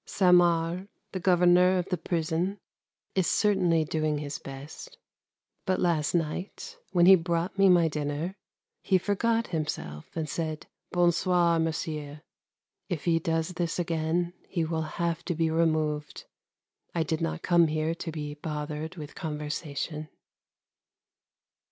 [0.03, 2.57] Saint Mars, the Governor of the Prison,
[3.13, 4.97] is certainly doing his best.
[5.63, 8.35] But last night, when he brought me my dinner,
[8.81, 12.23] he forgot himself and said, "Bon Soir, Monsieur."
[12.89, 16.25] If he does this again he will have to be removed.
[16.95, 20.09] I did not come here to be bothered with conversation.